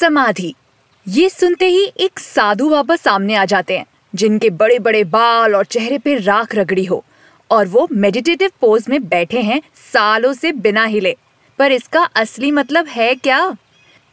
समाधि। 0.00 0.54
ये 1.06 1.28
सुनते 1.28 1.66
ही 1.66 1.84
एक 2.00 2.18
साधु 2.18 2.68
बाबा 2.70 2.96
सामने 2.96 3.34
आ 3.34 3.44
जाते 3.44 3.78
हैं, 3.78 3.86
जिनके 4.14 4.50
बड़े 4.52 4.78
बड़े 4.78 5.02
बाल 5.06 5.54
और 5.54 5.64
चेहरे 5.66 5.98
पे 5.98 6.14
राख 6.16 6.54
रगड़ी 6.54 6.84
हो, 6.84 7.04
और 7.50 7.66
वो 7.66 7.86
मेडिटेटिव 7.92 8.50
पोज 8.60 8.86
में 8.88 9.02
बैठे 9.08 9.40
हैं 9.40 9.60
सालों 9.92 10.32
से 10.32 10.52
बिना 10.52 10.84
हिले। 10.84 11.16
पर 11.58 11.72
इसका 11.72 12.02
असली 12.16 12.50
मतलब 12.50 12.86
है 12.86 13.14
क्या? 13.14 13.56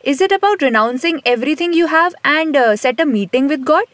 Is 0.04 0.24
it 0.24 0.34
about 0.34 0.64
renouncing 0.64 1.20
everything 1.28 1.76
you 1.76 1.88
have 1.88 2.16
and 2.26 2.58
set 2.76 3.02
a 3.02 3.06
meeting 3.06 3.50
with 3.50 3.64
God 3.64 3.86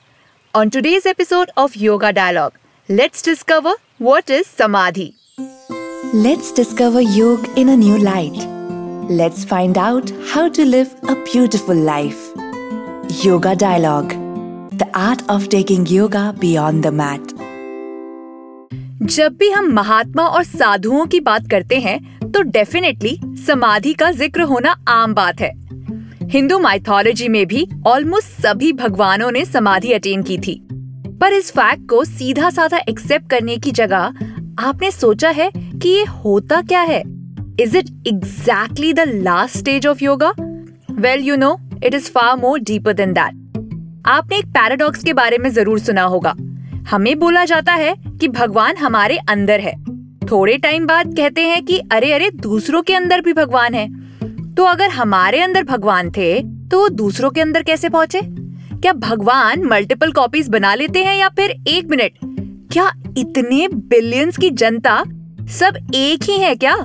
on 0.54 0.70
today's 0.70 1.08
episode 1.08 1.52
of 1.58 1.78
yoga 1.80 2.12
dialogue 2.12 2.58
let's 2.90 3.26
discover 3.26 3.76
what 4.02 4.32
is 4.32 4.56
samadhi 4.58 5.14
Let's 6.16 6.52
discover 6.52 7.02
Yog 7.02 7.46
in 7.58 7.70
a 7.70 7.76
new 7.76 7.98
light. 7.98 8.63
Let's 9.10 9.44
find 9.44 9.78
out 9.78 10.12
how 10.30 10.48
to 10.48 10.64
live 10.64 10.96
a 11.04 11.16
beautiful 11.26 11.76
life. 11.76 12.32
Yoga 13.22 13.54
Dialogue 13.54 14.12
The 14.72 14.88
art 14.94 15.22
of 15.28 15.50
taking 15.50 15.86
yoga 15.86 16.34
beyond 16.40 16.84
the 16.84 16.92
mat. 16.92 17.34
जब 19.06 19.36
भी 19.40 19.50
हम 19.50 19.68
महात्मा 19.74 20.24
और 20.24 20.44
साधुओं 20.44 21.06
की 21.06 21.20
बात 21.20 21.50
करते 21.52 21.80
हैं 21.80 22.00
तो 22.32 22.42
डेफिनेटली 22.42 23.18
समाधि 23.48 23.94
का 23.94 24.12
ज़िक्र 24.12 24.42
होना 24.42 24.76
आम 24.88 25.14
बात 25.14 25.42
है 25.42 25.52
हिंदू 26.30 26.60
माइथोलॉजी 26.60 27.28
में 27.28 27.46
भी 27.48 27.68
ऑलमोस्ट 27.88 28.42
सभी 28.42 28.72
भगवानों 28.74 29.32
ने 29.32 29.46
समाधि 29.46 29.92
अटेन 29.94 30.24
की 30.24 30.38
थी 30.38 30.56
पर 31.22 31.34
इस 31.34 31.52
फैक्ट 31.52 31.90
को 31.90 32.04
सीधा 32.06 32.50
साधा 32.50 32.80
एक्सेप्ट 32.90 33.30
करने 33.30 33.58
की 33.58 33.72
जगह 33.72 34.14
आपने 34.60 34.92
सोचा 34.92 35.30
है 35.32 35.52
कि 35.56 35.90
ये 35.90 36.04
होता 36.16 36.62
क्या 36.62 36.82
है 36.82 37.13
is 37.60 37.78
it 37.78 37.90
exactly 38.08 38.94
the 38.94 39.00
last 39.08 39.58
stage 39.58 39.88
of 39.88 40.04
yoga 40.04 40.34
well 41.00 41.22
you 41.22 41.36
know 41.36 41.58
it 41.84 41.94
is 41.94 42.12
far 42.12 42.36
more 42.38 42.60
deeper 42.60 42.94
than 42.94 43.14
that 43.14 43.42
आपने 44.06 44.38
एक 44.38 44.46
पैराडॉक्स 44.48 45.04
के 45.04 45.14
बारे 45.14 45.38
में 45.38 45.50
ज़रूर 45.50 45.80
सुना 45.80 46.04
होगा। 46.04 46.34
हमें 46.90 47.18
बोला 47.20 47.44
जाता 47.46 47.74
है 47.74 47.96
कि 48.12 48.28
भगवान 48.28 48.78
हमारे 48.78 49.18
अंदर 49.30 49.60
है। 49.60 49.74
थोड़े 50.32 50.58
टाइम 50.58 50.86
बाद 50.88 51.14
कहते 51.16 51.42
हैं 51.42 51.64
कि 51.66 51.78
अरे 51.92 52.12
अरे, 52.14 52.30
दूसरों 52.32 52.82
के 52.82 52.94
अंदर 52.94 53.22
भी 53.22 53.34
भगवान 53.34 53.74
है। 53.74 53.88
तो 54.56 54.64
अगर 54.64 54.90
हमारे 54.90 55.42
अंदर 55.42 55.64
भगवान 55.64 56.12
थे 56.12 56.40
तो 56.70 56.80
वो 56.80 56.90
दूसरों 56.90 57.30
के 57.30 57.42
अंदर 57.42 57.64
कैसे 57.64 57.90
पहुँचे? 57.90 58.22
क्या 58.22 58.94
भगवान 58.94 59.64
मल्टीपल 59.64 60.12
कॉपीज 60.12 60.48
बना 60.50 60.74
लेते 60.76 61.04
हैं 61.04 61.16
या 61.18 61.30
फिर 61.30 61.56
एक 61.68 61.88
मिनट 61.90 62.18
क्या 62.74 62.92
इतने 63.18 63.68
बिलियंस 63.68 64.38
की 64.38 64.50
जनता 64.52 65.04
सब 65.52 65.78
एक 65.96 66.24
ही 66.24 66.38
है 66.38 66.56
क्या? 66.56 66.76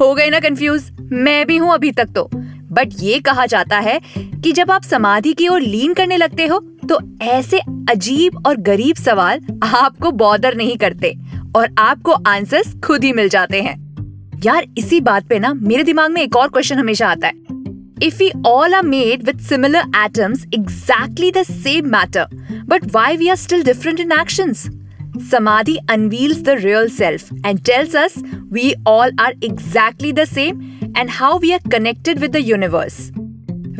हो 0.00 0.14
गए 0.14 0.28
ना 0.30 0.40
कंफ्यूज 0.40 0.90
मैं 1.12 1.46
भी 1.46 1.56
हूँ 1.56 1.72
अभी 1.74 1.90
तक 1.92 2.08
तो। 2.14 2.28
बट 2.72 2.94
ये 3.00 3.18
कहा 3.20 3.46
जाता 3.46 3.78
है 3.78 4.00
कि 4.16 4.52
जब 4.52 4.70
आप 4.70 4.82
समाधि 4.82 5.32
की 5.32 5.48
ओर 5.48 5.60
लीन 5.60 5.94
करने 5.94 6.16
लगते 6.16 6.46
हो 6.46 6.58
तो 6.88 6.98
ऐसे 7.22 7.58
अजीब 7.90 8.42
और 8.46 8.56
गरीब 8.56 8.96
सवाल 8.96 9.40
आपको 9.62 10.10
बॉदर 10.12 10.54
नहीं 10.54 10.76
करते 10.76 11.14
और 11.56 11.68
आपको 11.78 12.12
आंसर्स 12.12 12.74
खुद 12.84 13.04
ही 13.04 13.12
मिल 13.12 13.28
जाते 13.28 13.60
हैं। 13.62 13.76
यार 14.44 14.66
इसी 14.78 15.00
बात 15.00 15.26
पे 15.28 15.38
ना 15.38 15.52
मेरे 15.54 15.82
दिमाग 15.82 16.10
में 16.10 16.22
एक 16.22 16.36
और 16.36 16.48
क्वेश्चन 16.48 16.78
हमेशा 16.78 17.08
आता 17.08 17.26
है। 17.26 17.42
If 18.02 18.20
we 18.20 18.28
all 18.46 18.74
are 18.74 18.84
made 18.84 19.22
with 19.26 19.42
similar 19.48 19.82
atoms, 19.94 20.40
exactly 20.56 21.30
the 21.30 21.44
same 21.50 21.90
matter, 21.90 22.24
but 22.66 22.88
why 22.92 23.10
we 23.16 23.28
are 23.30 23.36
still 23.36 23.62
different 23.62 24.00
in 24.00 24.14
actions? 24.16 24.64
Samadhi 25.20 25.78
unveils 25.88 26.42
the 26.42 26.56
real 26.58 26.88
self 26.88 27.30
and 27.44 27.64
tells 27.64 27.94
us 27.94 28.16
we 28.50 28.74
all 28.84 29.10
are 29.18 29.32
exactly 29.42 30.10
the 30.12 30.26
same 30.26 30.62
and 30.96 31.10
how 31.10 31.38
we 31.38 31.52
are 31.54 31.60
connected 31.70 32.20
with 32.20 32.32
the 32.32 32.42
universe. 32.42 32.96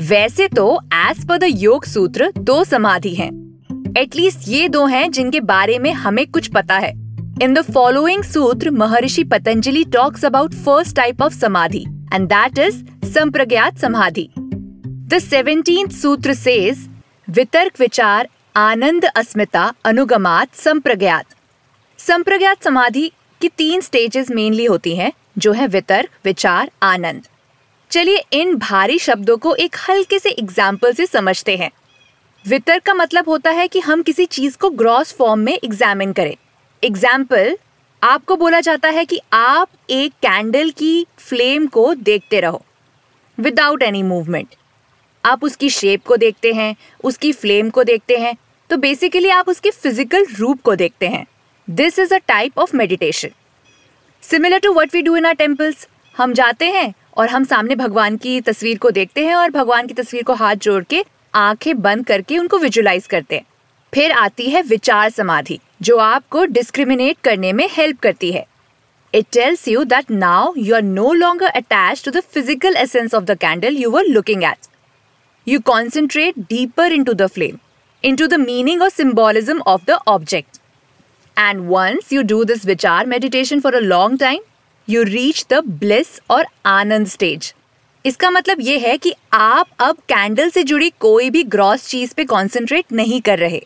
वैसे 0.08 0.46
तो 0.48 0.66
as 0.94 1.24
per 1.28 1.38
the 1.38 1.44
yog 1.44 1.84
sutra 1.84 2.30
दो 2.38 2.62
समाधि 2.64 3.14
हैं। 3.14 3.30
At least 3.98 4.48
ये 4.48 4.68
दो 4.68 4.84
हैं 4.86 5.10
जिनके 5.10 5.40
बारे 5.40 5.78
में 5.78 5.92
हमें 5.92 6.26
कुछ 6.26 6.48
पता 6.54 6.78
है। 6.78 6.92
इन 7.42 7.54
the 7.54 7.62
following 7.72 8.22
sutra, 8.24 8.70
Maharshi 8.70 9.24
Patanjali 9.24 9.84
talks 9.84 10.24
about 10.24 10.54
first 10.54 10.96
type 10.96 11.22
of 11.22 11.34
samadhi 11.34 11.84
and 12.12 12.28
that 12.28 12.58
is 12.58 12.84
samprajnata 13.08 13.78
samadhi 13.78 14.28
the 14.38 15.18
seventeen 15.18 15.88
sutra 16.02 16.34
says 16.34 16.88
vitarka 17.28 17.80
vichara 17.80 18.28
आनंद 18.56 19.04
अस्मिता 19.06 19.62
अनुगमात 19.84 20.54
संप्रज्ञात। 20.54 21.24
संप्रज्ञात 21.98 22.62
समाधि 22.62 23.10
की 23.40 23.48
तीन 23.48 23.80
स्टेजेस 23.80 24.30
मेनली 24.30 24.64
होती 24.64 24.94
हैं, 24.96 25.10
जो 25.38 25.52
है 25.52 25.66
वितर्क, 25.66 26.10
विचार, 26.24 26.70
आनंद। 26.82 27.26
चलिए 27.90 28.22
इन 28.32 28.54
भारी 28.54 28.98
शब्दों 28.98 29.36
को 29.36 29.54
एक 29.54 29.76
हल्के 29.88 30.18
से 30.18 30.30
एग्ज़ाम्पल 30.30 30.92
से 30.92 31.06
समझते 31.06 31.56
हैं। 31.56 31.70
वितर्क 32.44 32.82
का 32.82 32.94
मतलब 32.94 33.28
होता 33.28 33.50
है 33.50 33.68
कि 33.68 33.80
हम 33.80 34.02
किसी 34.02 34.24
चीज़ 34.26 34.58
को 34.58 34.70
ग्रॉस 34.72 35.12
फॉर्म 35.12 35.40
में 35.40 35.52
एग्जामिन 35.54 36.12
करें। 36.12 36.36
एग्ज़ाम्पल 36.82 37.56
आपको 38.02 38.36
बोला 38.36 38.60
जाता 38.60 38.88
है 38.88 39.04
कि 39.04 39.20
आप 39.32 39.68
एक 39.90 40.12
कैंडल 40.22 40.70
की 40.70 41.06
फ्लेम 41.18 41.66
को 41.66 41.94
देखते 41.94 42.40
रहो। 42.40 42.64
विदाउट 43.38 43.82
एनी 43.82 44.02
मूवमेंट 44.02 44.54
आप 45.24 45.44
उसकी 45.44 45.70
शेप 45.70 46.04
को 46.06 46.16
देखते 46.16 46.52
हैं, 46.52 46.74
उसकी 47.04 47.32
फ्लेम 47.32 47.70
को 47.70 47.84
देखते 47.84 48.16
हैं 48.16 48.36
तो 48.70 48.76
बेसिकली 48.78 49.28
आप 49.30 49.48
उसके 49.48 49.70
फ़िज़िकल 49.72 50.26
रूप 50.38 50.60
को 50.62 50.74
देखते 50.76 51.08
हैं। 51.08 51.24
This 51.68 51.98
is 51.98 52.14
a 52.14 52.18
type 52.18 52.58
of 52.58 52.76
meditation 52.76 53.30
similar 54.22 54.58
to 54.58 54.72
what 54.72 54.94
we 54.94 55.02
do 55.02 55.16
in 55.16 55.26
our 55.26 55.34
temples 55.34 55.86
हम 56.14 56.32
जाते 56.34 56.70
हैं 56.70 56.92
और 57.16 57.28
हम 57.28 57.44
सामने 57.44 57.74
भगवान 57.76 58.16
की 58.16 58.40
तस्वीर 58.42 58.78
को 58.78 58.90
देखते 58.90 59.24
हैं 59.26 59.34
और 59.34 59.50
भगवान 59.50 59.86
की 59.86 59.94
तस्वीर 59.94 60.22
को 60.22 60.34
हाथ 60.34 60.56
जोड़ 60.58 60.82
के 60.84 61.04
आँखें 61.34 61.80
बंद 61.82 62.06
करके 62.06 62.38
उनको 62.38 62.58
विजुलाइज 62.58 63.06
करते 63.06 63.36
हैं। 63.36 63.46
फिर 63.92 64.12
आती 64.12 64.48
है 64.50 64.62
विचार 64.62 65.10
समाधि, 65.10 65.58
जो 65.82 65.96
आपको 65.98 66.44
डिस्क्रिमिनेट 66.46 67.16
करने 67.24 67.52
में 67.52 67.68
हेल्प 67.72 67.98
करती 68.00 68.32
है। 68.32 68.44
It 69.14 69.26
tells 69.32 69.66
you 69.68 69.84
that 69.86 70.10
now 70.10 70.54
you 70.56 70.74
are 70.74 70.82
no 70.82 71.12
longer 71.14 71.46
attach 71.48 72.04
to 72.04 72.10
the 72.10 72.20
physical 72.24 72.76
essence 72.76 73.14
of 73.14 73.24
the 73.24 73.38
candle 73.38 73.76
you 73.76 73.96
are 73.96 74.04
looking 74.06 74.44
at 74.44 74.66
you 75.46 75.60
concentrate 75.66 76.38
deeper 76.50 76.92
into 77.04 77.12
the 77.14 77.26
flame 77.28 77.58
into 78.04 78.28
the 78.28 78.38
meaning 78.38 78.82
or 78.82 78.90
symbolism 78.90 79.62
of 79.66 79.84
the 79.86 79.98
object. 80.06 80.60
And 81.36 81.68
once 81.68 82.12
you 82.12 82.22
do 82.22 82.44
this 82.44 82.64
vichar 82.64 83.06
meditation 83.06 83.60
for 83.60 83.74
a 83.74 83.80
long 83.82 84.18
time, 84.18 84.40
you 84.88 85.04
reach 85.04 85.46
the 85.46 85.62
bliss 85.82 86.18
or 86.30 86.42
ananda 86.66 87.08
stage. 87.08 87.52
इसका 88.04 88.30
मतलब 88.30 88.60
ये 88.60 88.78
है 88.78 88.96
कि 88.98 89.14
आप 89.32 89.66
अब 89.80 89.98
candle 90.08 90.50
से 90.50 90.62
जुड़ी 90.62 90.90
कोई 91.00 91.30
भी 91.30 91.42
ग्रॉस 91.44 91.86
चीज़ 91.88 92.14
पे 92.14 92.24
कॉन्सेंट्रेट 92.24 92.92
नहीं 92.92 93.20
कर 93.20 93.38
रहे 93.38 93.60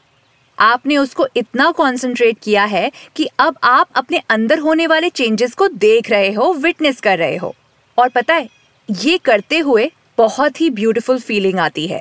आपने 0.58 0.96
उसको 0.96 1.26
इतना 1.36 1.70
कॉन्सेंट्रेट 1.70 2.38
किया 2.42 2.64
है 2.64 2.90
कि 3.16 3.28
अब 3.38 3.56
आप 3.64 3.88
अपने 3.96 4.22
अंदर 4.30 4.58
होने 4.58 4.86
वाले 4.86 5.08
चेंजेस 5.10 5.54
को 5.54 5.68
देख 5.68 6.10
रहे 6.10 6.32
हो 6.32 6.52
विटनेस 6.62 7.00
कर 7.00 7.18
रहे 7.18 7.36
हो 7.36 7.54
और 7.98 8.08
पता 8.08 8.34
है 8.34 8.48
ये 8.88 9.18
करते 9.24 9.58
हुए 9.58 9.90
बहुत 10.18 10.60
ही 10.60 10.68
ब्यूटीफुल 10.70 11.18
फीलिंग 11.18 11.58
आती 11.58 11.86
है। 11.86 12.00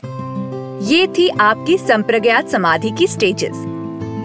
ये 0.83 1.05
थी 1.07 1.27
आपकी 1.29 1.77
संप्रज्ञात 1.77 2.49
समाधि 2.49 2.91
की 2.97 3.07
stages 3.07 3.63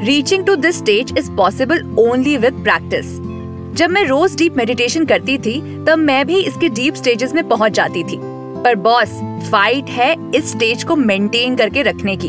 reaching 0.04 0.44
to 0.46 0.54
this 0.56 0.78
stage 0.78 1.12
is 1.18 1.30
possible 1.30 1.82
only 2.00 2.36
with 2.36 2.62
practice 2.62 3.06
जब 3.76 3.90
मैं 3.90 4.04
रोज 4.04 4.36
डीप 4.36 4.56
मेडिटेशन 4.56 5.04
करती 5.06 5.36
थी, 5.38 5.60
तब 5.84 5.98
मैं 5.98 6.24
भी 6.26 6.40
इसके 6.40 6.68
डीप 6.70 6.94
स्टेजेस 6.94 7.34
में 7.34 7.48
पहुँच 7.48 7.72
जाती 7.72 8.04
थी। 8.04 8.18
पर 8.64 8.74
बॉस 8.80 9.10
फाइट 9.50 9.90
है 9.90 10.14
इस 10.36 10.50
स्टेज 10.52 10.84
को 10.84 10.96
मेंटेन 10.96 11.56
करके 11.56 11.82
रखने 11.82 12.16
की। 12.16 12.28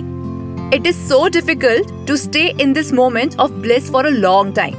It 0.75 0.87
is 0.87 0.97
so 0.99 1.27
difficult 1.29 2.07
to 2.07 2.15
stay 2.17 2.47
in 2.61 2.73
this 2.73 2.93
moment 2.93 3.39
of 3.39 3.51
bliss 3.53 3.91
for 3.91 4.05
a 4.05 4.09
long 4.09 4.55
time 4.55 4.75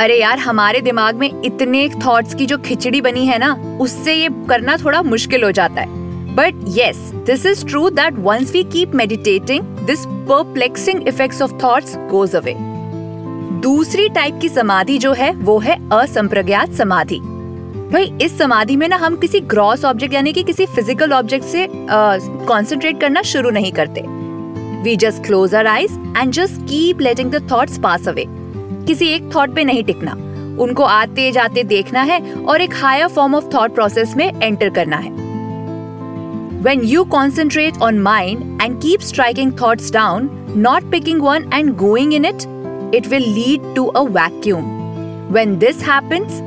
अरे 0.00 0.18
यार 0.20 0.38
हमारे 0.38 0.80
दिमाग 0.80 1.14
में 1.16 1.42
इतने 1.44 1.88
थॉट्स 2.04 2.34
की 2.34 2.46
जो 2.46 2.56
खिचड़ी 2.64 3.00
बनी 3.00 3.24
है 3.26 3.38
ना 3.38 3.52
उससे 3.80 4.14
ये 4.14 4.28
करना 4.48 4.76
थोड़ा 4.76 5.00
मुश्किल 5.02 5.44
हो 5.44 5.50
जाता 5.50 5.80
है। 5.80 6.34
But 6.36 6.54
yes, 6.70 6.98
this 7.28 7.46
is 7.50 7.62
true 7.64 7.88
that 7.98 8.18
once 8.26 8.52
we 8.56 8.62
keep 8.74 8.98
meditating, 9.00 9.70
this 9.86 10.04
perplexing 10.28 11.00
effects 11.12 11.40
of 11.40 11.56
thoughts 11.62 11.96
goes 12.12 12.36
away. 12.40 12.54
दूसरी 13.62 14.08
टाइप 14.08 14.38
की 14.42 14.48
समाधि 14.48 14.98
जो 14.98 15.12
है 15.12 15.32
वो 15.34 15.58
है 15.58 15.78
असंप्रज्ञात 15.92 16.72
समाधि। 16.74 17.20
भाई 17.92 18.12
इस 18.22 18.38
समाधि 18.38 18.76
में 18.76 18.88
ना 18.88 18.96
हम 18.96 19.16
किसी 19.16 19.40
ग्रॉस 19.48 19.84
ऑब्जेक्ट 19.84 20.14
यानी 20.14 20.32
कि 20.32 20.42
किसी 20.42 20.66
फ़िज़िकल 20.66 21.12
ऑब्जेक्ट 21.12 21.46
से 21.46 21.66
कंसंट्रेट 21.70 23.00
करना 23.00 23.22
शुरू 23.32 23.50
नहीं 23.50 23.72
करते। 23.72 24.02
We 24.82 24.96
just 24.96 25.26
close 25.26 25.54
our 25.54 25.66
eyes 25.66 25.98
and 26.16 26.32
just 26.32 26.60
keep 26.68 27.00
letting 27.00 27.30
the 27.32 27.48
thoughts 27.52 27.78
pass 27.78 28.08
away 28.08 28.26
किसी 28.86 29.06
एक 29.06 29.34
थॉट 29.34 29.54
पे 29.54 29.64
नहीं 29.64 29.84
टिकना। 29.84 30.12
उनको 30.62 30.82
आते 30.82 31.32
जाते 31.32 31.62
देखना 31.62 32.02
है 32.02 32.20
और 32.34 32.60
एक 32.60 32.74
higher 32.74 33.08
form 33.08 33.34
of 33.34 33.44
thought 33.54 33.74
process 33.74 34.14
में 34.16 34.42
एंटर 34.42 34.70
करना 34.70 34.96
है। 34.96 35.10
When 36.62 36.80
you 36.84 37.04
concentrate 37.04 37.74
on 37.76 37.98
mind 37.98 38.62
and 38.62 38.80
keep 38.82 39.00
striking 39.00 39.52
thought 39.62 39.80
down 39.92 40.30
not 40.56 40.90
picking 40.90 41.22
one 41.22 41.50
and 41.54 41.76
going 41.76 42.14
in 42.14 42.24
it 42.24 42.42
it 42.94 43.06
will 43.06 43.22
lead 43.22 43.74
to 43.76 43.86
a 43.86 44.00
vacuum 44.00 44.64
when 45.32 45.58
this 45.58 45.82
happens 45.82 46.42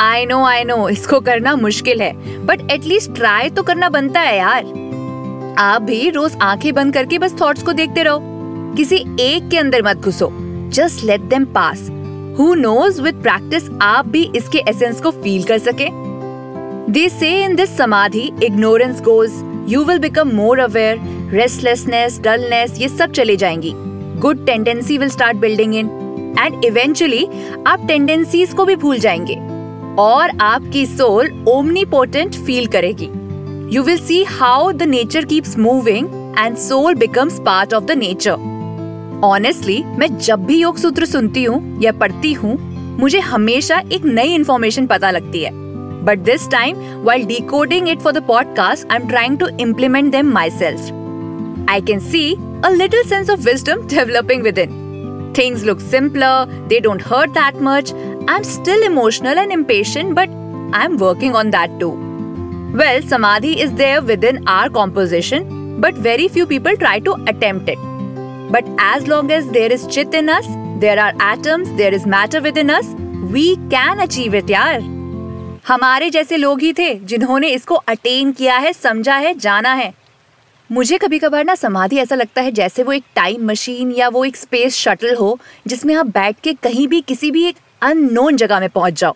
I 0.00 0.26
know 0.26 0.44
I 0.44 0.64
know 0.64 0.88
इसको 0.88 1.20
करना 1.20 1.56
मुश्किल 1.56 2.02
है 2.02 2.12
but 2.46 2.70
at least 2.70 3.14
try 3.14 3.50
तो 3.50 3.62
करना 3.62 3.88
बनता 3.88 4.20
है 4.20 4.38
यार। 4.38 4.64
आप 5.58 5.82
भी 5.82 6.10
रोज 6.10 6.36
आँखें 6.42 6.74
बंद 6.74 6.94
करके 6.94 7.18
बस 7.18 7.34
थॉट्स 7.40 7.62
को 7.62 7.72
देखते 7.72 8.02
रहो। 8.02 8.31
किसी 8.76 8.96
एक 9.20 9.48
के 9.48 9.56
अंदर 9.58 9.82
मत 9.82 9.96
घुसो। 9.96 10.28
Just 10.72 11.04
let 11.04 11.20
them 11.20 11.44
pass 11.44 11.80
who 12.38 12.54
knows 12.54 13.00
with 13.02 13.14
practice 13.14 13.68
आप 13.82 14.06
भी 14.06 14.22
इसके 14.36 14.58
एसेंस 14.58 15.00
को 15.00 15.10
फील 15.10 15.42
कर 15.42 15.58
सके? 15.58 15.88
They 16.92 17.08
say 17.08 17.44
in 17.44 17.56
this 17.56 17.76
samadhi 17.76 18.30
ignorance 18.42 19.00
goes 19.00 19.32
you 19.68 19.84
will 19.84 19.98
become 19.98 20.30
more 20.36 20.58
aware 20.58 21.00
restlessness 21.32 22.20
dullness 22.20 22.78
ये 22.78 22.88
सब 22.88 23.12
चले 23.12 23.36
जाएँगी। 23.36 23.72
Good 24.20 24.46
tendency 24.46 24.96
will 24.98 25.08
start 25.08 25.36
building 25.36 25.74
in 25.74 25.90
and 26.38 26.64
eventually 26.64 27.26
आप 27.66 27.86
टेंडेंसीज 27.88 28.54
को 28.54 28.64
भी 28.64 28.76
भूल 28.76 28.98
जाएँगे। 28.98 29.36
और 30.02 30.30
आपकी 30.40 30.86
सोल 30.86 31.44
ओमनीपोटेंट 31.48 32.34
फील 32.36 32.66
करेगी। 32.66 33.08
You 33.76 33.82
will 33.82 33.98
see 33.98 34.22
how 34.24 34.72
the 34.72 34.82
nature 34.82 35.24
keeps 35.24 35.58
moving 35.58 36.08
and 36.38 36.56
soul 36.56 36.94
becomes 36.94 37.38
part 37.40 37.74
of 37.74 37.84
the 37.84 37.90
nature 37.90 38.50
honestly 39.24 39.82
मैं 39.98 40.06
जब 40.18 40.44
भी 40.46 40.56
योग 40.58 40.76
सूत्र 40.78 41.04
सुनती 41.06 41.44
हूँ 41.44 41.80
या 41.82 41.92
पढ़ती 41.92 42.32
हूँ, 42.32 42.56
मुझे 43.00 43.18
हमेशा 43.20 43.78
एक 43.92 44.04
नई 44.04 44.34
इन्फॉर्मेशन 44.34 44.86
पता 44.86 45.10
लगती 45.10 45.42
है। 45.42 45.50
But 46.04 46.18
this 46.18 46.48
time 46.50 46.76
while 47.04 47.24
decoding 47.26 47.88
it 47.88 48.00
for 48.00 48.12
the 48.12 48.22
podcast 48.26 48.90
I 48.92 48.98
am 49.02 49.08
trying 49.08 49.38
to 49.38 49.48
implement 49.60 50.10
them 50.12 50.32
myself 50.50 51.68
I 51.70 51.80
can 51.80 52.00
see 52.10 52.32
a 52.64 52.70
little 52.70 53.02
sense 53.08 53.30
of 53.30 53.40
wisdom 53.40 53.86
developing 53.88 54.42
within 54.58 55.32
things 55.38 55.64
look 55.64 55.80
simpler 55.80 56.66
they 56.68 56.80
don't 56.80 57.02
hurt 57.06 57.30
that 57.30 57.62
much 57.62 57.92
I 57.92 58.36
am 58.36 58.42
still 58.50 58.82
emotional 58.84 59.38
and 59.38 59.52
impatient 59.52 60.12
but 60.14 60.30
I 60.74 60.84
am 60.84 60.96
working 60.96 61.34
on 61.34 61.50
that 61.50 61.78
too 61.80 61.92
well 62.78 63.08
samadhi 63.08 63.52
is 63.54 63.72
there 63.74 64.00
within 64.24 64.44
our 64.48 64.68
composition 64.72 65.48
but 65.80 65.98
very 66.00 66.28
few 66.28 66.46
people 66.46 66.76
try 66.76 67.00
to 67.00 67.12
attempt 67.28 67.68
it 67.68 67.91
But 68.52 68.66
as 68.78 69.06
long 69.08 69.30
as 69.30 69.46
there 69.52 69.72
is 69.72 69.84
chit 69.86 70.14
in 70.14 70.28
us, 70.28 70.46
there 70.80 70.98
are 71.02 71.12
atoms, 71.26 71.68
there 71.76 71.94
is 71.98 72.02
matter 72.14 72.40
within 72.46 72.70
us, 72.70 72.88
we 73.34 73.44
can 73.70 74.02
achieve 74.04 74.34
it, 74.40 74.50
yaar. 74.50 74.80
हमारे 75.68 76.10
जैसे 76.10 76.36
लोग 76.36 76.60
ही 76.60 76.72
थे 76.72 76.94
जिन्होंने 76.94 77.48
इसको 77.48 77.74
attain 77.74 78.32
किया 78.32 78.56
है 78.56 78.72
समझा 78.72 79.16
है 79.16 79.32
जाना 79.38 79.72
है। 79.74 79.92
मुझे 80.70 80.98
कभी 80.98 81.18
कभार 81.18 81.44
ना 81.44 81.54
समाधि 81.54 81.98
ऐसा 81.98 82.14
लगता 82.14 82.42
है 82.42 82.52
जैसे 82.52 82.82
वो 82.82 82.92
एक 82.92 83.04
टाइम 83.14 83.46
मशीन 83.46 83.92
या 83.92 84.08
वो 84.08 84.24
एक 84.24 84.36
स्पेस 84.36 84.76
शटल 84.76 85.14
हो 85.14 85.38
जिसमें 85.66 85.94
आप 85.94 86.06
बैठ 86.06 86.40
के 86.42 86.52
कहीं 86.52 86.86
भी 86.88 87.00
किसी 87.00 87.30
भी 87.30 87.46
एक 87.48 87.56
अननोन 87.82 88.36
जगह 88.36 88.60
में 88.60 88.68
पहुँच 88.68 89.00
जाओ। 89.00 89.14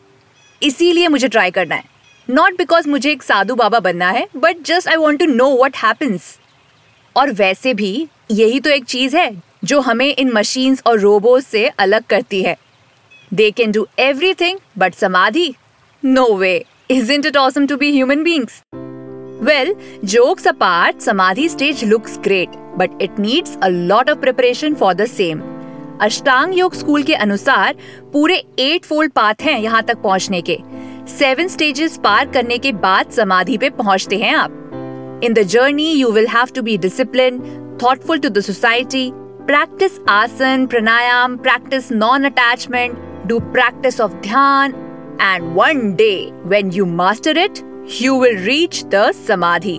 इसीलिए 0.63 1.09
मुझे 1.09 1.29
ट्राई 1.29 1.51
करना 1.51 1.75
है। 1.75 1.85
नॉट 2.31 2.59
बिकॉज़ 2.59 2.89
मुझे 2.89 3.11
एक 3.11 3.23
साधु 3.23 3.55
बाबा 3.55 3.81
बनना 3.81 4.11
है 4.11 4.27
but 4.37 4.63
just 4.67 4.89
I 4.89 4.97
want 4.97 5.21
to 5.21 5.27
know 5.27 5.51
what 5.65 5.77
happens 5.77 6.39
और 7.17 7.33
वैसे 7.33 7.75
भी 7.75 7.93
यही 8.31 8.61
तो 8.61 8.71
एक 8.71 8.85
चीज़ 8.85 9.17
है 9.17 9.31
जो 9.65 9.81
हमें 9.81 10.09
इन 10.09 10.33
मशीन्स 10.33 10.83
और 10.87 10.99
रोबोट 11.01 11.43
से 11.43 11.67
अलग 11.79 12.05
करती 12.11 12.43
है 12.43 12.57
they 13.35 13.51
can 13.51 13.73
do 13.73 13.87
everything 13.99 14.59
but 14.79 14.95
samadhi 14.95 15.53
No 16.03 16.25
way. 16.33 16.65
Isn't 16.89 17.25
it 17.25 17.37
awesome 17.37 17.67
to 17.67 17.77
be 17.77 17.91
human 17.91 18.23
beings? 18.23 18.63
Well, 19.41 19.75
jokes 20.05 20.47
apart, 20.47 21.01
Samadhi 21.03 21.49
stage 21.49 21.83
looks 21.83 22.17
great, 22.19 22.49
but 22.77 22.91
it 23.01 23.19
needs 23.19 23.57
a 23.61 23.71
lot 23.71 24.09
of 24.09 24.21
preparation 24.21 24.77
for 24.77 24.95
the 24.95 25.07
same. 25.09 25.41
अष्टांग 26.03 26.53
योग 26.59 26.75
school 26.75 27.03
के 27.03 27.15
अनुसार 27.15 27.75
पूरे 28.13 28.35
eight 28.59 28.85
fold 28.85 29.13
path 29.13 29.43
हैं 29.43 29.59
यहाँ 29.61 29.83
तक 29.83 30.03
पहुँचने 30.03 30.41
के 30.49 30.59
seven 31.09 31.49
stages 31.49 31.99
पार 32.05 32.31
करने 32.33 32.59
के 32.59 32.73
बाद 32.85 33.11
समाधि 33.11 33.59
पे 33.59 33.71
पहुँचते 33.71 34.17
हैं 34.17 34.35
आप 34.35 34.66
in 35.25 35.33
the 35.33 35.43
journey 35.55 35.91
you 35.91 36.11
will 36.13 36.29
have 36.29 36.55
to 36.55 36.63
be 36.63 36.77
discipline 36.79 37.39
thoughtful 37.83 38.19
to 38.19 38.29
the 38.29 38.41
society 38.41 39.11
practice 39.47 40.01
asana 40.09 40.67
pranayama 40.67 41.37
practice 41.39 41.93
non 41.93 42.25
attachment 42.25 42.99
do 43.27 43.39
practice 43.53 44.01
of 44.01 44.13
dhyana 44.23 44.75
and 45.19 45.55
one 45.55 45.95
day 45.97 46.31
when 46.45 46.71
you 46.71 46.87
master 46.87 47.31
it, 47.33 47.63
you 48.01 48.15
will 48.15 48.37
reach 48.45 48.83
the 48.85 49.11
समाधि 49.27 49.79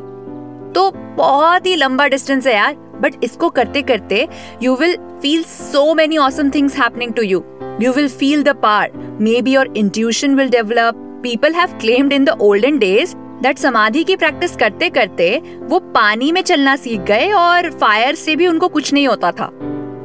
तो 0.75 0.89
बहुत 1.17 1.65
ही 1.65 1.75
लंबा 1.75 2.07
distance 2.07 2.47
है 2.47 2.53
यार 2.53 2.75
but 3.01 3.23
इसको 3.23 3.49
करते 3.49 3.81
करते 3.81 4.27
you 4.63 4.75
will 4.75 4.95
feel 5.21 5.43
so 5.43 5.93
many 5.93 6.17
awesome 6.17 6.49
things 6.49 6.77
happening 6.79 7.13
to 7.13 7.21
you 7.21 7.43
you 7.81 7.91
will 7.93 8.09
feel 8.09 8.43
the 8.43 8.55
power 8.63 8.91
maybe 9.41 9.53
your 9.53 9.73
intuition 9.77 10.35
will 10.35 10.49
develop 10.49 11.03
people 11.23 11.53
have 11.55 11.77
claimed 11.81 12.13
in 12.13 12.25
the 12.25 12.37
olden 12.41 12.77
days 12.79 13.15
that 13.41 13.57
samadhi 13.57 14.03
की 14.03 14.15
practice 14.15 14.55
करते 14.55 14.89
करते 14.89 15.37
वो 15.61 15.79
पानी 15.93 16.31
में 16.31 16.41
चलना 16.41 16.75
सीख 16.75 17.01
गए 17.01 17.31
और 17.31 17.69
फायर 17.71 18.15
से 18.15 18.35
भी 18.35 18.47
उनको 18.47 18.67
कुछ 18.67 18.93
नहीं 18.93 19.07
होता 19.07 19.31
था। 19.31 19.49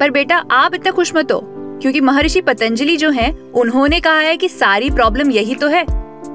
पर 0.00 0.10
बेटा 0.10 0.36
आप 0.52 0.74
इतना 0.74 0.90
खुश 0.92 1.14
मत 1.16 1.32
हो 1.32 1.40
क्योंकि 1.82 2.00
महर्षि 2.00 2.40
पतंजलि 2.40 2.96
जो 2.96 3.10
हैं, 3.10 3.32
उन्होंने 3.52 4.00
कहा 4.00 4.18
है 4.18 4.36
कि 4.36 4.48
सारी 4.48 4.90
प्रॉब्लम 4.90 5.30
यही 5.30 5.54
तो 5.54 5.68
है। 5.68 5.84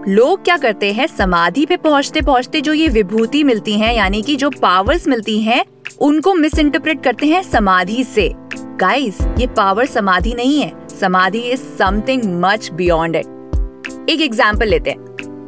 लोग 0.08 0.44
क्या 0.44 0.58
करते 0.58 0.92
हैं 0.94 1.08
समाधि 1.08 1.66
पे 1.66 1.78
पहुँचते 1.78 2.22
पहुँचते 2.22 2.62
जो 2.62 2.74
ये 2.74 2.88
विभूति 2.90 3.44
मिलती 3.44 3.74
हैं 3.74 3.94
यानी 3.94 4.22
कि 4.22 4.36
जो 4.36 4.50
पावर्स 4.52 5.08
मिलती 5.08 5.40
हैं 5.42 5.64
उनको 6.00 6.34
मिस 6.34 6.60
इंटरप्रेट 6.60 7.04
करते 7.04 7.28
हैं 7.28 7.42
समाधि 7.44 8.04
से। 8.06 8.30
गाइस 8.80 9.22
ये 9.40 9.48
पावर 9.48 9.86
समाधि 9.86 10.34
नहीं 10.34 10.60
है। 10.62 10.72
Samadhi 10.92 11.40
is 11.42 11.62
something 11.78 12.24
much 12.42 12.72
beyond 12.74 13.16
it 13.16 14.10
एक 14.10 14.22
एग्ज़ाम्पल 14.22 14.68
लेते 14.68 14.90
हैं। 14.90 15.07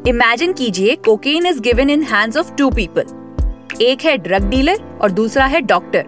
इमेजिन 0.09 0.53
कीजिए 0.53 0.95
cocaine 1.05 1.45
is 1.45 1.59
given 1.61 1.89
in 1.89 2.03
hands 2.03 2.37
of 2.37 2.53
two 2.55 2.69
people 2.71 3.77
एक 3.81 4.01
है 4.05 4.17
ड्रग 4.17 4.49
डीलर 4.49 4.81
और 5.01 5.11
दूसरा 5.11 5.45
है 5.45 5.61
doctor 5.63 6.05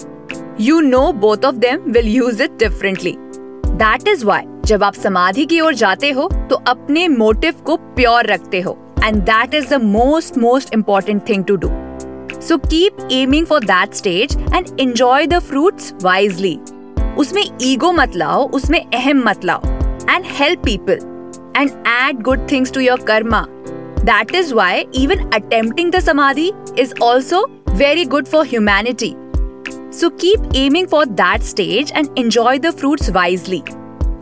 you 0.62 0.80
know 0.82 1.12
both 1.22 1.46
of 1.46 1.56
them 1.56 1.92
will 1.92 2.08
use 2.08 2.44
it 2.44 2.58
differently 2.60 3.16
that 3.18 4.08
is 4.08 4.26
why 4.26 4.44
जब 4.66 4.84
आप 4.84 4.94
समाधि 4.94 5.46
की 5.46 5.60
ओर 5.60 5.74
जाते 5.76 6.12
हो 6.12 6.28
तो 6.50 6.56
अपने 6.68 7.08
मोटिव 7.08 7.62
को 7.66 7.76
प्योर 7.96 8.26
रखते 8.26 8.62
हो. 8.62 8.78
And 9.04 9.22
that 9.22 9.54
is 9.54 9.70
the 9.70 9.82
most 9.84 10.38
most 10.38 10.74
important 10.74 11.28
thing 11.30 11.46
to 11.46 11.56
do 11.56 11.70
so 12.42 12.58
keep 12.58 13.08
aiming 13.12 13.46
for 13.46 13.64
that 13.64 13.94
stage 13.94 14.38
and 14.56 14.80
enjoy 14.80 15.28
the 15.28 15.40
fruits 15.40 15.94
wisely 16.04 16.60
उसमें 17.18 17.44
ईगो 17.62 17.92
मत 17.92 18.16
लाओ, 18.16 18.48
उसमें 18.50 18.80
अहम 18.84 19.24
मत 19.26 19.46
लाओ. 19.46 19.62
And 20.10 20.26
help 20.40 20.64
people 20.66 21.00
and 21.58 21.70
add 21.88 22.22
good 22.24 22.52
things 22.52 22.72
to 22.74 22.80
your 22.80 23.04
karma 23.08 23.46
that 24.04 24.36
is 24.36 24.54
why 24.54 24.86
even 24.96 25.30
attempting 25.34 25.92
the 25.92 26.00
samadhi 26.00 26.52
is 26.80 26.94
also 27.04 27.46
very 27.72 28.06
good 28.06 28.28
for 28.28 28.48
humanity 28.48 29.14
so 29.94 30.10
keep 30.22 30.56
aiming 30.58 30.88
for 30.88 31.06
that 31.06 31.42
stage 31.44 31.92
and 31.96 32.08
enjoy 32.18 32.60
the 32.60 32.72
fruits 32.72 33.10
wisely 33.10 33.62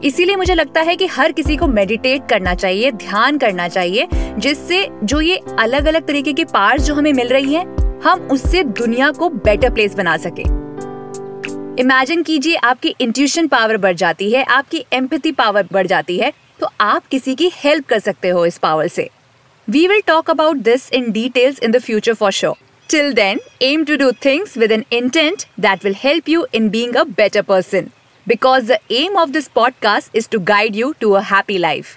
इसीलिए 0.04 0.36
मुझे 0.36 0.54
लगता 0.56 0.82
है 0.82 0.96
कि 0.96 1.06
हर 1.08 1.32
किसी 1.32 1.56
को 1.58 1.68
meditate 1.68 2.28
करना 2.30 2.54
चाहिए, 2.56 2.92
ध्यान 2.92 3.38
करना 3.38 3.68
चाहिए, 3.68 4.08
जिससे 4.38 4.88
जो 5.04 5.20
ये 5.22 5.40
अलग 5.60 5.86
अलग 5.86 6.06
तरीके 6.08 6.34
की 6.34 6.44
पार्ट 6.46 6.82
जो 6.82 6.94
हमें 6.96 7.12
मिल 7.14 7.28
रही 7.28 7.54
हैं, 7.54 7.66
हम 8.04 8.28
उससे 8.32 8.64
दुनिया 8.64 9.12
को 9.12 9.30
बेटर 9.30 9.74
प्लेस 9.74 9.96
बना 9.96 10.16
सके। 10.18 10.44
इमेजिन 11.82 12.24
कीजिए 12.24 12.56
आपकी 12.56 12.96
इंट्यूशन 13.02 13.48
पावर 13.48 13.78
बढ़ 13.78 13.96
जाती 13.96 14.32
है, 14.32 14.44
आपकी 14.44 14.86
एम्पैथी 14.94 15.32
पावर 15.34 15.68
बढ़ 15.74 15.88
जाती 15.88 16.18
है 16.18 16.32
तो 16.60 16.70
आप 16.82 17.08
किसी 17.08 17.36
की 17.36 17.52
हेल्प 17.56 17.86
कर 17.86 18.00
सकते 18.00 18.30
हो 18.30 18.46
इस 18.46 18.58
पावर 18.58 18.88
से। 18.88 19.10
We 19.69 19.87
will 19.89 20.01
talk 20.07 20.31
about 20.31 20.57
this 20.71 20.91
in 20.93 21.11
details 21.13 21.59
in 21.63 21.71
the 21.71 21.79
future 21.83 22.15
for 22.15 22.33
sure 22.33 22.57
Till 22.89 23.15
then, 23.15 23.39
aim 23.61 23.85
to 23.87 23.97
do 23.97 24.13
things 24.13 24.57
with 24.57 24.71
an 24.71 24.83
intent 24.91 25.47
that 25.59 25.83
will 25.83 25.95
help 25.95 26.29
you 26.29 26.47
in 26.53 26.69
being 26.69 26.95
a 26.95 27.05
better 27.05 27.43
person. 27.43 27.87
Because 28.27 28.67
the 28.67 28.79
aim 28.91 29.17
of 29.17 29.33
this 29.33 29.49
podcast 29.51 30.11
is 30.13 30.29
to 30.29 30.39
guide 30.41 30.77
you 30.77 30.91
to 31.01 31.15
a 31.17 31.23
happy 31.23 31.59
life. 31.59 31.97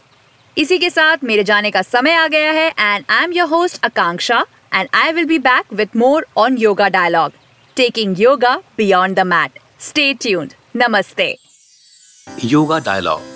इसी 0.58 0.78
के 0.78 0.90
साथ 0.90 1.24
मेरे 1.24 1.44
जाने 1.44 1.72
का 1.72 1.82
समय 1.82 2.14
आ 2.14 2.28
गया 2.28 2.52
है 2.52 2.68
and 2.70 3.06
I 3.10 3.24
am 3.24 3.34
your 3.34 3.48
host 3.48 3.86
Akanksha 3.86 4.44
and 4.74 4.90
I 4.96 5.12
will 5.14 5.26
be 5.26 5.40
back 5.40 5.74
with 5.74 5.96
more 5.96 6.26
on 6.38 6.58
yoga 6.58 6.88
dialogue 6.90 7.32
taking 7.78 8.20
yoga 8.22 8.56
beyond 8.78 9.20
the 9.20 9.26
mat 9.34 9.60
stay 9.90 10.14
tuned 10.22 10.54
नमस्ते 10.76 11.36
योगा 12.44 12.80
डायलॉग 12.86 13.36